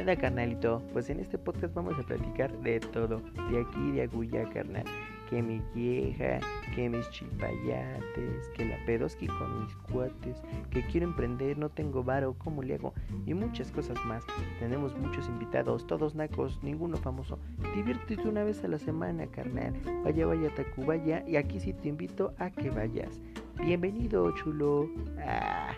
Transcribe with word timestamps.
onda, 0.00 0.16
carnalito? 0.16 0.82
Pues 0.92 1.08
en 1.10 1.20
este 1.20 1.38
podcast 1.38 1.74
vamos 1.74 1.98
a 1.98 2.02
platicar 2.02 2.52
de 2.60 2.80
todo, 2.80 3.22
de 3.50 3.60
aquí, 3.60 3.92
de 3.92 4.02
agulla, 4.02 4.48
carnal. 4.50 4.84
Que 5.30 5.42
mi 5.42 5.60
vieja, 5.74 6.38
que 6.74 6.88
mis 6.88 7.10
chipayates, 7.10 8.48
que 8.54 8.64
la 8.64 8.76
pedoski 8.86 9.26
con 9.26 9.64
mis 9.64 9.74
cuates, 9.90 10.40
que 10.70 10.86
quiero 10.86 11.06
emprender, 11.06 11.58
no 11.58 11.68
tengo 11.68 12.04
varo, 12.04 12.36
¿cómo 12.38 12.62
le 12.62 12.74
hago? 12.76 12.94
Y 13.26 13.34
muchas 13.34 13.72
cosas 13.72 13.98
más. 14.04 14.24
Tenemos 14.60 14.96
muchos 14.96 15.26
invitados, 15.28 15.86
todos 15.86 16.14
nacos, 16.14 16.62
ninguno 16.62 16.96
famoso. 16.96 17.38
Diviértete 17.74 18.28
una 18.28 18.44
vez 18.44 18.62
a 18.62 18.68
la 18.68 18.78
semana, 18.78 19.26
carnal. 19.26 19.74
Vaya, 20.04 20.26
vaya, 20.26 20.54
Tacubaya, 20.54 21.24
y 21.26 21.36
aquí 21.36 21.58
sí 21.58 21.72
te 21.72 21.88
invito 21.88 22.32
a 22.38 22.50
que 22.50 22.70
vayas. 22.70 23.20
Bienvenido, 23.58 24.30
chulo. 24.36 24.88
Ah. 25.18 25.74